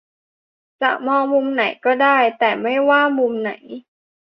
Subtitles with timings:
[0.81, 3.51] จะมองมุมไหนก็ได้ แต่ไม่ว่ามุมไหน